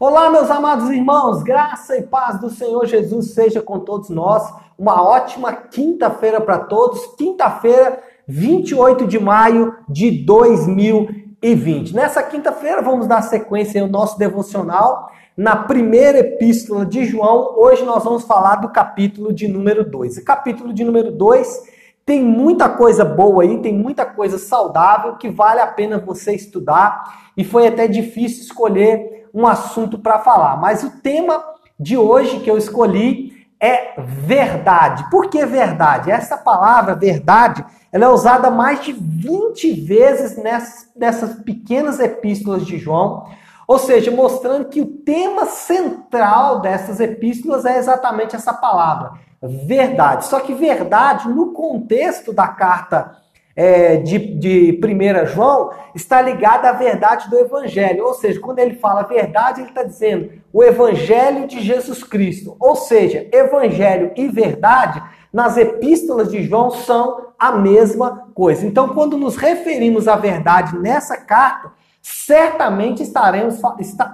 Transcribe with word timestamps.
Olá, 0.00 0.30
meus 0.30 0.50
amados 0.50 0.88
irmãos, 0.88 1.42
graça 1.42 1.94
e 1.94 2.00
paz 2.04 2.40
do 2.40 2.48
Senhor 2.48 2.86
Jesus 2.86 3.34
seja 3.34 3.60
com 3.60 3.80
todos 3.80 4.08
nós. 4.08 4.50
Uma 4.78 5.06
ótima 5.06 5.52
quinta-feira 5.52 6.40
para 6.40 6.60
todos. 6.60 7.04
Quinta-feira, 7.18 8.02
28 8.26 9.06
de 9.06 9.18
maio 9.18 9.76
de 9.86 10.10
2020. 10.24 11.94
Nessa 11.94 12.22
quinta-feira, 12.22 12.80
vamos 12.80 13.06
dar 13.06 13.20
sequência 13.20 13.82
ao 13.82 13.88
nosso 13.88 14.18
devocional 14.18 15.10
na 15.36 15.54
primeira 15.54 16.20
epístola 16.20 16.86
de 16.86 17.04
João. 17.04 17.56
Hoje 17.58 17.84
nós 17.84 18.02
vamos 18.02 18.24
falar 18.24 18.56
do 18.56 18.70
capítulo 18.70 19.34
de 19.34 19.46
número 19.46 19.84
2. 19.84 20.16
O 20.16 20.24
capítulo 20.24 20.72
de 20.72 20.82
número 20.82 21.12
2 21.12 21.60
tem 22.06 22.24
muita 22.24 22.70
coisa 22.70 23.04
boa 23.04 23.42
aí, 23.42 23.58
tem 23.58 23.74
muita 23.74 24.06
coisa 24.06 24.38
saudável 24.38 25.16
que 25.16 25.28
vale 25.28 25.60
a 25.60 25.66
pena 25.66 25.98
você 25.98 26.32
estudar. 26.32 27.30
E 27.36 27.44
foi 27.44 27.66
até 27.66 27.86
difícil 27.86 28.44
escolher 28.44 29.19
um 29.34 29.46
assunto 29.46 29.98
para 29.98 30.18
falar, 30.18 30.56
mas 30.56 30.82
o 30.82 30.90
tema 31.00 31.42
de 31.78 31.96
hoje 31.96 32.40
que 32.40 32.50
eu 32.50 32.58
escolhi 32.58 33.46
é 33.60 34.00
verdade. 34.00 35.08
Por 35.10 35.28
que 35.28 35.44
verdade? 35.44 36.10
Essa 36.10 36.36
palavra 36.36 36.94
verdade, 36.94 37.64
ela 37.92 38.06
é 38.06 38.08
usada 38.08 38.50
mais 38.50 38.82
de 38.82 38.92
20 38.92 39.72
vezes 39.82 40.36
nessas, 40.36 40.88
nessas 40.96 41.34
pequenas 41.42 42.00
epístolas 42.00 42.66
de 42.66 42.78
João, 42.78 43.26
ou 43.68 43.78
seja, 43.78 44.10
mostrando 44.10 44.64
que 44.64 44.80
o 44.80 44.86
tema 44.86 45.46
central 45.46 46.60
dessas 46.60 46.98
epístolas 46.98 47.64
é 47.64 47.78
exatamente 47.78 48.34
essa 48.34 48.52
palavra, 48.52 49.12
verdade. 49.40 50.26
Só 50.26 50.40
que 50.40 50.54
verdade, 50.54 51.28
no 51.28 51.52
contexto 51.52 52.32
da 52.32 52.48
carta 52.48 53.16
é, 53.62 53.98
de, 53.98 54.18
de 54.18 54.80
1 54.82 55.26
João 55.26 55.68
está 55.94 56.22
ligada 56.22 56.70
à 56.70 56.72
verdade 56.72 57.28
do 57.28 57.38
Evangelho. 57.38 58.06
Ou 58.06 58.14
seja, 58.14 58.40
quando 58.40 58.58
ele 58.58 58.76
fala 58.76 59.02
verdade, 59.02 59.60
ele 59.60 59.68
está 59.68 59.82
dizendo 59.82 60.30
o 60.50 60.64
Evangelho 60.64 61.46
de 61.46 61.60
Jesus 61.60 62.02
Cristo. 62.02 62.56
Ou 62.58 62.74
seja, 62.74 63.28
Evangelho 63.30 64.12
e 64.16 64.28
verdade 64.28 65.02
nas 65.30 65.58
epístolas 65.58 66.30
de 66.30 66.42
João 66.42 66.70
são 66.70 67.26
a 67.38 67.52
mesma 67.52 68.30
coisa. 68.34 68.64
Então, 68.64 68.94
quando 68.94 69.18
nos 69.18 69.36
referimos 69.36 70.08
à 70.08 70.16
verdade 70.16 70.78
nessa 70.78 71.18
carta, 71.18 71.70
certamente 72.00 73.02
estaremos, 73.02 73.60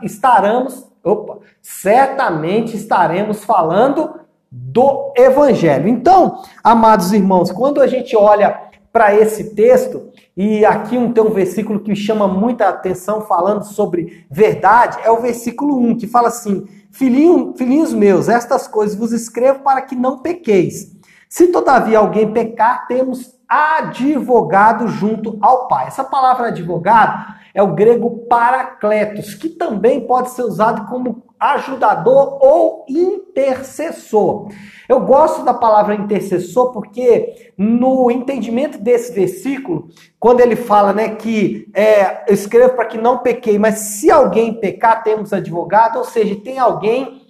estaremos, 0.02 0.90
opa, 1.04 1.38
certamente 1.62 2.76
estaremos 2.76 3.44
falando 3.44 4.26
do 4.50 5.12
Evangelho. 5.16 5.86
Então, 5.86 6.42
amados 6.64 7.12
irmãos, 7.12 7.52
quando 7.52 7.80
a 7.80 7.86
gente 7.86 8.16
olha 8.16 8.65
para 8.96 9.14
esse 9.14 9.54
texto, 9.54 10.10
e 10.34 10.64
aqui 10.64 10.96
um, 10.96 11.12
tem 11.12 11.22
um 11.22 11.28
versículo 11.28 11.80
que 11.80 11.94
chama 11.94 12.26
muita 12.26 12.66
atenção 12.66 13.20
falando 13.20 13.62
sobre 13.62 14.24
verdade, 14.30 14.96
é 15.04 15.10
o 15.10 15.20
versículo 15.20 15.78
1, 15.78 15.98
que 15.98 16.06
fala 16.06 16.28
assim: 16.28 16.66
Filhinho, 16.90 17.52
Filhinhos 17.58 17.92
meus, 17.92 18.26
estas 18.26 18.66
coisas 18.66 18.96
vos 18.96 19.12
escrevo 19.12 19.58
para 19.58 19.82
que 19.82 19.94
não 19.94 20.20
pequeis. 20.20 20.96
Se 21.28 21.48
todavia 21.48 21.98
alguém 21.98 22.32
pecar, 22.32 22.86
temos 22.86 23.34
advogado 23.46 24.88
junto 24.88 25.36
ao 25.42 25.68
Pai. 25.68 25.88
Essa 25.88 26.02
palavra 26.02 26.46
advogado 26.46 27.34
é 27.56 27.62
o 27.62 27.74
grego 27.74 28.26
paracletos, 28.28 29.34
que 29.34 29.48
também 29.48 30.06
pode 30.06 30.30
ser 30.32 30.42
usado 30.42 30.86
como 30.90 31.24
ajudador 31.40 32.38
ou 32.38 32.84
intercessor. 32.86 34.48
Eu 34.86 35.00
gosto 35.00 35.42
da 35.42 35.54
palavra 35.54 35.94
intercessor 35.94 36.70
porque 36.70 37.52
no 37.56 38.10
entendimento 38.10 38.76
desse 38.76 39.10
versículo, 39.10 39.88
quando 40.20 40.40
ele 40.40 40.54
fala, 40.54 40.92
né, 40.92 41.16
que 41.16 41.66
é, 41.72 42.30
eu 42.30 42.34
escrevo 42.34 42.74
para 42.74 42.84
que 42.84 42.98
não 42.98 43.18
pequei, 43.18 43.58
mas 43.58 43.78
se 43.78 44.10
alguém 44.10 44.60
pecar, 44.60 45.02
temos 45.02 45.32
advogado, 45.32 45.96
ou 45.96 46.04
seja, 46.04 46.36
tem 46.36 46.58
alguém 46.58 47.22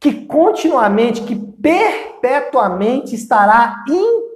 que 0.00 0.26
continuamente, 0.26 1.22
que 1.22 1.36
perpetuamente 1.36 3.14
estará 3.14 3.84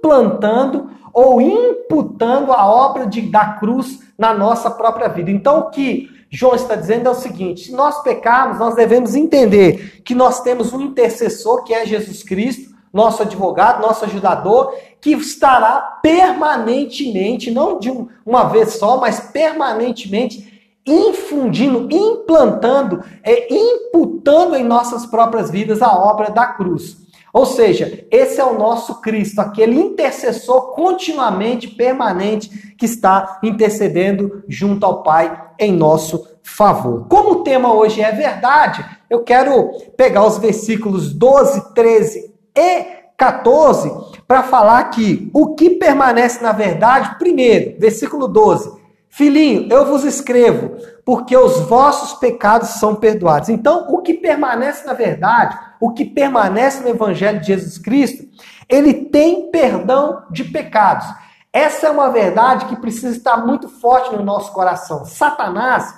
implantando 0.03 0.91
ou 1.15 1.41
imputando 1.41 2.53
a 2.53 2.67
obra 2.67 3.07
de, 3.07 3.23
da 3.23 3.55
cruz 3.55 4.01
na 4.19 4.35
nossa 4.35 4.71
própria 4.71 5.09
vida. 5.09 5.31
Então, 5.31 5.61
o 5.61 5.71
que 5.71 6.11
João 6.29 6.55
está 6.55 6.75
dizendo 6.75 7.07
é 7.07 7.11
o 7.11 7.15
seguinte: 7.15 7.67
se 7.67 7.73
nós 7.73 8.03
pecarmos, 8.03 8.59
nós 8.59 8.75
devemos 8.75 9.15
entender 9.15 10.03
que 10.05 10.15
nós 10.15 10.41
temos 10.41 10.73
um 10.73 10.81
intercessor, 10.81 11.63
que 11.63 11.73
é 11.73 11.87
Jesus 11.87 12.23
Cristo, 12.23 12.75
nosso 12.93 13.23
advogado, 13.23 13.81
nosso 13.81 14.05
ajudador, 14.05 14.75
que 15.01 15.13
estará 15.13 15.99
permanentemente, 16.03 17.51
não 17.51 17.79
de 17.79 17.91
uma 18.27 18.45
vez 18.45 18.75
só, 18.75 18.99
mas 18.99 19.21
permanentemente 19.21 20.51
infundindo, 20.85 21.89
implantando, 21.95 23.05
é, 23.23 23.55
imputando 23.55 24.57
em 24.57 24.65
nossas 24.65 25.07
próprias 25.07 25.49
vidas 25.49 25.81
a 25.81 25.97
obra 25.97 26.31
da 26.31 26.47
cruz. 26.47 27.02
Ou 27.33 27.47
seja, 27.47 28.07
esse 28.11 28.39
é 28.41 28.45
o 28.45 28.59
nosso 28.59 29.01
Cristo, 29.01 29.41
aquele 29.41 29.81
intercessor 29.81 30.73
continuamente, 30.75 31.67
permanente, 31.67 32.75
que 32.77 32.85
está 32.85 33.39
intercedendo 33.43 34.43
junto 34.47 34.85
ao 34.85 35.03
Pai 35.03 35.41
em 35.59 35.73
nosso 35.73 36.29
favor. 36.43 37.07
Como 37.09 37.31
o 37.31 37.43
tema 37.43 37.73
hoje 37.73 38.03
é 38.03 38.13
verdade, 38.13 38.85
eu 39.09 39.23
quero 39.23 39.71
pegar 39.97 40.27
os 40.27 40.37
versículos 40.37 41.15
12, 41.15 41.73
13 41.75 42.35
e 42.55 43.03
14 43.17 43.91
para 44.27 44.43
falar 44.43 44.85
que 44.91 45.31
o 45.33 45.55
que 45.55 45.71
permanece 45.71 46.43
na 46.43 46.53
verdade, 46.53 47.17
primeiro, 47.19 47.79
versículo 47.79 48.29
12. 48.29 48.82
Filhinho, 49.15 49.69
eu 49.71 49.85
vos 49.85 50.05
escrevo, 50.05 50.75
porque 51.05 51.37
os 51.37 51.61
vossos 51.69 52.19
pecados 52.19 52.71
são 52.71 52.95
perdoados. 52.95 53.51
Então, 53.51 53.87
o 53.91 54.01
que 54.01 54.15
permanece 54.15 54.87
na 54.87 54.95
verdade, 54.95 55.59
o 55.79 55.93
que 55.93 56.07
permanece 56.07 56.83
no 56.83 56.89
Evangelho 56.89 57.39
de 57.39 57.49
Jesus 57.49 57.77
Cristo, 57.77 58.27
ele 58.67 58.95
tem 58.95 59.51
perdão 59.51 60.23
de 60.31 60.45
pecados. 60.45 61.07
Essa 61.53 61.89
é 61.89 61.91
uma 61.91 62.09
verdade 62.09 62.65
que 62.65 62.81
precisa 62.81 63.15
estar 63.15 63.37
muito 63.37 63.69
forte 63.69 64.17
no 64.17 64.25
nosso 64.25 64.51
coração. 64.55 65.05
Satanás, 65.05 65.95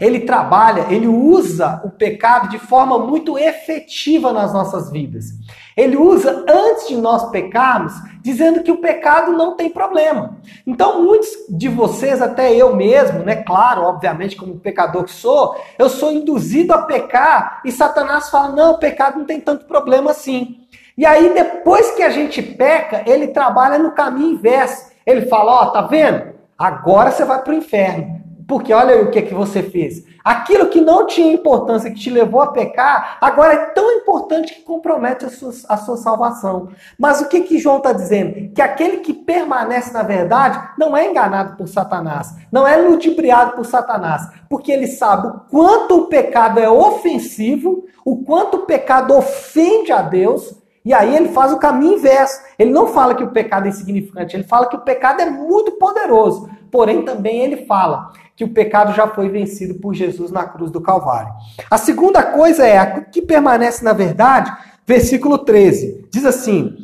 ele 0.00 0.20
trabalha, 0.20 0.86
ele 0.90 1.06
usa 1.06 1.80
o 1.84 1.90
pecado 1.90 2.48
de 2.48 2.58
forma 2.58 2.98
muito 2.98 3.38
efetiva 3.38 4.32
nas 4.32 4.52
nossas 4.52 4.90
vidas. 4.90 5.26
Ele 5.76 5.96
usa 5.96 6.44
antes 6.48 6.88
de 6.88 6.96
nós 6.96 7.30
pecarmos, 7.30 7.92
dizendo 8.20 8.62
que 8.62 8.70
o 8.70 8.80
pecado 8.80 9.32
não 9.32 9.56
tem 9.56 9.70
problema. 9.70 10.36
Então, 10.66 11.02
muitos 11.02 11.28
de 11.48 11.68
vocês, 11.68 12.20
até 12.20 12.52
eu 12.54 12.74
mesmo, 12.74 13.20
né, 13.20 13.36
claro, 13.36 13.82
obviamente, 13.82 14.36
como 14.36 14.58
pecador 14.58 15.04
que 15.04 15.12
sou, 15.12 15.56
eu 15.78 15.88
sou 15.88 16.12
induzido 16.12 16.72
a 16.72 16.82
pecar 16.82 17.60
e 17.64 17.70
Satanás 17.70 18.28
fala: 18.28 18.48
"Não, 18.48 18.72
o 18.72 18.78
pecado 18.78 19.18
não 19.18 19.24
tem 19.24 19.40
tanto 19.40 19.66
problema 19.66 20.10
assim". 20.10 20.66
E 20.96 21.06
aí 21.06 21.32
depois 21.32 21.92
que 21.92 22.02
a 22.02 22.10
gente 22.10 22.42
peca, 22.42 23.04
ele 23.06 23.28
trabalha 23.28 23.78
no 23.78 23.92
caminho 23.92 24.32
inverso. 24.32 24.90
Ele 25.06 25.26
fala: 25.26 25.52
"Ó, 25.52 25.62
oh, 25.62 25.70
tá 25.70 25.82
vendo? 25.82 26.34
Agora 26.58 27.12
você 27.12 27.24
vai 27.24 27.40
para 27.40 27.52
o 27.52 27.56
inferno. 27.56 28.17
Porque 28.48 28.72
olha 28.72 29.02
o 29.02 29.10
que, 29.10 29.18
é 29.18 29.22
que 29.22 29.34
você 29.34 29.62
fez. 29.62 30.02
Aquilo 30.24 30.68
que 30.68 30.80
não 30.80 31.06
tinha 31.06 31.34
importância, 31.34 31.90
que 31.90 32.00
te 32.00 32.08
levou 32.08 32.40
a 32.40 32.46
pecar, 32.46 33.18
agora 33.20 33.52
é 33.52 33.66
tão 33.66 33.92
importante 33.92 34.54
que 34.54 34.62
compromete 34.62 35.26
a 35.26 35.28
sua, 35.28 35.52
a 35.68 35.76
sua 35.76 35.98
salvação. 35.98 36.70
Mas 36.98 37.20
o 37.20 37.28
que, 37.28 37.42
que 37.42 37.58
João 37.58 37.76
está 37.76 37.92
dizendo? 37.92 38.50
Que 38.54 38.62
aquele 38.62 38.98
que 38.98 39.12
permanece 39.12 39.92
na 39.92 40.02
verdade 40.02 40.66
não 40.78 40.96
é 40.96 41.10
enganado 41.10 41.58
por 41.58 41.68
Satanás, 41.68 42.34
não 42.50 42.66
é 42.66 42.74
ludibriado 42.78 43.52
por 43.52 43.66
Satanás, 43.66 44.26
porque 44.48 44.72
ele 44.72 44.86
sabe 44.86 45.26
o 45.26 45.40
quanto 45.50 45.98
o 45.98 46.06
pecado 46.06 46.58
é 46.58 46.70
ofensivo, 46.70 47.84
o 48.02 48.24
quanto 48.24 48.56
o 48.56 48.66
pecado 48.66 49.14
ofende 49.14 49.92
a 49.92 50.00
Deus, 50.00 50.56
e 50.86 50.94
aí 50.94 51.14
ele 51.14 51.28
faz 51.28 51.52
o 51.52 51.58
caminho 51.58 51.98
inverso. 51.98 52.40
Ele 52.58 52.70
não 52.70 52.86
fala 52.86 53.14
que 53.14 53.22
o 53.22 53.30
pecado 53.30 53.66
é 53.66 53.68
insignificante, 53.68 54.34
ele 54.34 54.44
fala 54.44 54.68
que 54.70 54.76
o 54.76 54.80
pecado 54.80 55.20
é 55.20 55.28
muito 55.28 55.72
poderoso. 55.72 56.48
Porém, 56.70 57.02
também 57.02 57.42
ele 57.42 57.66
fala 57.66 58.10
que 58.38 58.44
o 58.44 58.54
pecado 58.54 58.94
já 58.94 59.08
foi 59.08 59.28
vencido 59.28 59.80
por 59.80 59.92
Jesus 59.92 60.30
na 60.30 60.46
cruz 60.46 60.70
do 60.70 60.80
Calvário. 60.80 61.32
A 61.68 61.76
segunda 61.76 62.22
coisa 62.22 62.64
é 62.64 62.78
a 62.78 63.00
que 63.00 63.20
permanece 63.20 63.84
na 63.84 63.92
verdade, 63.92 64.56
versículo 64.86 65.38
13. 65.38 66.06
Diz 66.08 66.24
assim: 66.24 66.76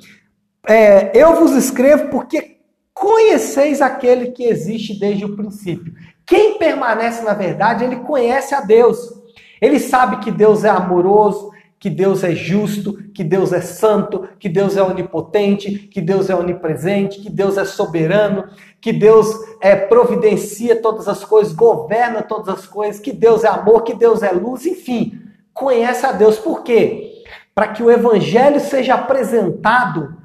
é, 0.66 1.16
Eu 1.16 1.36
vos 1.36 1.52
escrevo 1.52 2.08
porque 2.08 2.56
conheceis 2.92 3.80
aquele 3.80 4.32
que 4.32 4.42
existe 4.42 4.98
desde 4.98 5.24
o 5.24 5.36
princípio. 5.36 5.94
Quem 6.26 6.58
permanece 6.58 7.22
na 7.22 7.34
verdade, 7.34 7.84
ele 7.84 7.96
conhece 8.00 8.52
a 8.52 8.60
Deus. 8.60 8.98
Ele 9.60 9.78
sabe 9.78 10.24
que 10.24 10.32
Deus 10.32 10.64
é 10.64 10.70
amoroso, 10.70 11.52
que 11.84 11.90
Deus 11.90 12.24
é 12.24 12.34
justo, 12.34 12.94
que 13.12 13.22
Deus 13.22 13.52
é 13.52 13.60
santo, 13.60 14.26
que 14.38 14.48
Deus 14.48 14.74
é 14.74 14.82
onipotente, 14.82 15.70
que 15.70 16.00
Deus 16.00 16.30
é 16.30 16.34
onipresente, 16.34 17.20
que 17.20 17.28
Deus 17.28 17.58
é 17.58 17.64
soberano, 17.66 18.48
que 18.80 18.90
Deus 18.90 19.28
é, 19.60 19.76
providencia 19.76 20.80
todas 20.80 21.06
as 21.08 21.22
coisas, 21.26 21.52
governa 21.52 22.22
todas 22.22 22.48
as 22.48 22.66
coisas, 22.66 22.98
que 22.98 23.12
Deus 23.12 23.44
é 23.44 23.48
amor, 23.48 23.82
que 23.82 23.92
Deus 23.92 24.22
é 24.22 24.32
luz, 24.32 24.64
enfim, 24.64 25.20
conhece 25.52 26.06
a 26.06 26.12
Deus. 26.12 26.38
Por 26.38 26.62
quê? 26.62 27.22
Para 27.54 27.68
que 27.68 27.82
o 27.82 27.90
evangelho 27.90 28.60
seja 28.60 28.94
apresentado, 28.94 30.16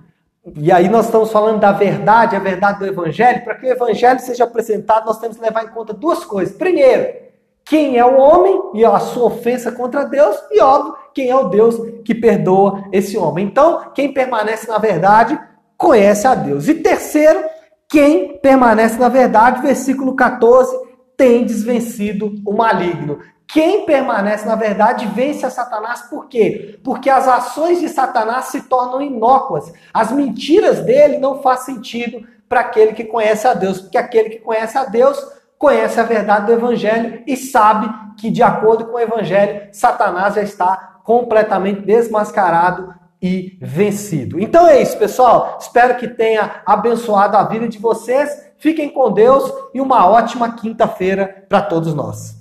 e 0.56 0.72
aí 0.72 0.88
nós 0.88 1.08
estamos 1.08 1.30
falando 1.30 1.60
da 1.60 1.74
verdade, 1.74 2.38
a 2.38 2.40
verdade 2.40 2.80
do 2.80 2.86
evangelho, 2.86 3.44
para 3.44 3.56
que 3.56 3.66
o 3.66 3.70
evangelho 3.70 4.22
seja 4.22 4.46
apresentado, 4.46 5.08
nós 5.08 5.20
temos 5.20 5.36
que 5.36 5.44
levar 5.44 5.66
em 5.66 5.72
conta 5.72 5.94
duas 5.94 6.24
coisas. 6.24 6.56
Primeiro, 6.56 7.28
quem 7.70 8.00
é 8.00 8.04
o 8.04 8.18
homem 8.18 8.60
e 8.74 8.84
a 8.84 8.98
sua 8.98 9.26
ofensa 9.26 9.72
contra 9.72 10.04
Deus, 10.04 10.36
e 10.50 10.60
óbvio, 10.60 10.96
quem 11.14 11.30
é 11.30 11.36
o 11.36 11.50
Deus 11.50 11.76
que 12.04 12.16
perdoa 12.16 12.86
esse 12.92 13.16
homem. 13.16 13.46
Então, 13.46 13.92
quem 13.94 14.12
permanece 14.12 14.68
na 14.68 14.80
verdade 14.80 15.40
conhece 15.78 16.26
a 16.26 16.34
Deus. 16.34 16.68
E 16.68 16.74
terceiro, 16.74 17.44
quem 17.88 18.40
permanece 18.40 18.98
na 18.98 19.08
verdade, 19.08 19.62
versículo 19.62 20.16
14, 20.16 20.76
tem 21.16 21.46
desvencido 21.46 22.42
o 22.44 22.54
maligno. 22.54 23.20
Quem 23.48 23.86
permanece 23.86 24.48
na 24.48 24.56
verdade 24.56 25.06
vence 25.06 25.46
a 25.46 25.52
Satanás, 25.52 26.02
por 26.10 26.28
quê? 26.28 26.80
Porque 26.84 27.08
as 27.08 27.28
ações 27.28 27.80
de 27.80 27.90
Satanás 27.90 28.46
se 28.46 28.64
tornam 28.64 29.00
inócuas. 29.00 29.72
As 29.94 30.12
mentiras 30.12 30.80
dele 30.80 31.20
não 31.20 31.44
fazem 31.44 31.76
sentido 31.76 32.28
para 32.48 32.62
aquele 32.62 32.94
que 32.94 33.04
conhece 33.04 33.48
a 33.48 33.54
Deus, 33.54 33.80
porque 33.80 33.98
aquele 33.98 34.32
que 34.32 34.40
conhece 34.40 34.76
a 34.76 34.86
Deus 34.86 35.39
conhece 35.60 36.00
a 36.00 36.04
verdade 36.04 36.48
do 36.48 36.54
Evangelho 36.54 37.22
e 37.28 37.36
sabe 37.36 37.94
que, 38.18 38.32
de 38.32 38.42
acordo 38.42 38.86
com 38.86 38.94
o 38.94 39.00
Evangelho, 39.00 39.68
Satanás 39.74 40.36
já 40.36 40.42
está 40.42 41.02
completamente 41.04 41.82
desmascarado 41.82 42.96
e 43.22 43.58
vencido. 43.62 44.40
Então 44.40 44.66
é 44.66 44.82
isso, 44.82 44.98
pessoal. 44.98 45.58
Espero 45.60 45.98
que 45.98 46.08
tenha 46.08 46.62
abençoado 46.66 47.36
a 47.36 47.44
vida 47.44 47.68
de 47.68 47.78
vocês. 47.78 48.30
Fiquem 48.58 48.90
com 48.90 49.12
Deus 49.12 49.52
e 49.74 49.82
uma 49.82 50.08
ótima 50.08 50.54
quinta-feira 50.54 51.46
para 51.50 51.62
todos 51.62 51.94
nós. 51.94 52.38